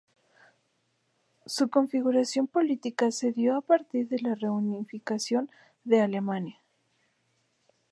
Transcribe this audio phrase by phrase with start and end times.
[1.45, 5.47] Su configuración política se dio a partir de la reunificación
[5.83, 6.59] de Alemania.